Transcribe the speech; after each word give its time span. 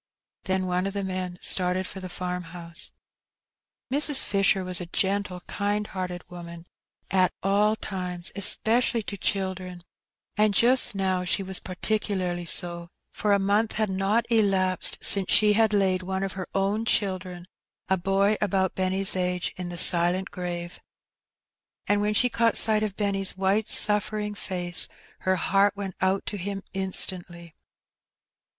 Then 0.45 0.65
one 0.65 0.87
of 0.87 0.95
the 0.95 1.03
men 1.03 1.37
started 1.43 1.85
for 1.85 1.99
the 1.99 2.09
farmhouse. 2.09 2.91
Mrs. 3.93 4.23
Fisher 4.23 4.63
was 4.63 4.81
a 4.81 4.87
gentle, 4.87 5.41
kind 5.41 5.85
hearted 5.85 6.23
woman 6.27 6.65
at 7.11 7.31
all 7.43 7.75
The 7.75 7.81
Border 7.87 7.95
Land. 7.97 8.23
219 8.31 8.31
times, 8.31 8.31
especially 8.47 9.03
to 9.03 9.17
children, 9.17 9.83
and 10.35 10.55
jnst 10.55 10.95
now 10.95 11.23
she 11.23 11.43
was 11.43 11.59
partd 11.59 11.99
cnlarly 11.99 12.47
so, 12.47 12.89
for 13.11 13.31
a 13.31 13.37
month 13.37 13.73
had 13.73 13.91
not 13.91 14.25
elapsed 14.31 14.97
since 15.01 15.29
she 15.31 15.53
had 15.53 15.71
laid 15.71 16.01
one 16.01 16.23
of 16.23 16.33
her 16.33 16.47
own 16.55 16.83
children, 16.85 17.45
a 17.87 17.95
boy 17.95 18.31
of 18.41 18.45
about 18.45 18.73
Benny's 18.73 19.13
^e, 19.13 19.51
in 19.55 19.69
the 19.69 19.77
silent 19.77 20.31
grave. 20.31 20.79
And 21.85 22.01
when 22.01 22.15
she 22.15 22.27
caught 22.27 22.57
sight 22.57 22.81
of 22.81 22.97
Benny's 22.97 23.37
white 23.37 23.69
suffering 23.69 24.33
face, 24.33 24.87
her 25.19 25.35
heart 25.35 25.75
went 25.75 25.93
out 26.01 26.25
to 26.25 26.37
him 26.37 26.63
instantly. 26.73 27.53